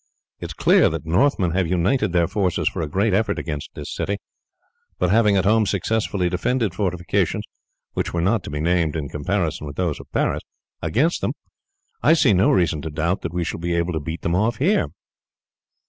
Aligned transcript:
It 0.39 0.45
is 0.47 0.53
clear 0.53 0.89
that 0.89 1.03
the 1.03 1.11
Northmen 1.11 1.51
have 1.51 1.67
united 1.67 2.11
their 2.11 2.27
forces 2.27 2.67
for 2.67 2.81
a 2.81 2.87
great 2.89 3.13
effort 3.13 3.37
against 3.37 3.69
this 3.75 3.93
city; 3.93 4.17
but 4.97 5.11
having 5.11 5.37
at 5.37 5.45
home 5.45 5.67
successfully 5.67 6.27
defended 6.27 6.73
fortifications, 6.73 7.43
which 7.93 8.11
were 8.11 8.19
not 8.19 8.43
to 8.45 8.49
be 8.49 8.59
named 8.61 8.95
in 8.95 9.09
comparison 9.09 9.67
with 9.67 9.75
those 9.75 9.99
of 9.99 10.11
Paris, 10.11 10.41
against 10.81 11.21
them, 11.21 11.33
I 12.01 12.13
see 12.13 12.33
no 12.33 12.49
reason 12.49 12.81
to 12.81 12.89
doubt 12.89 13.21
that 13.21 13.31
we 13.31 13.43
shall 13.43 13.59
be 13.59 13.75
able 13.75 13.93
to 13.93 13.99
beat 13.99 14.23
them 14.23 14.33
off 14.33 14.55
here." 14.55 14.87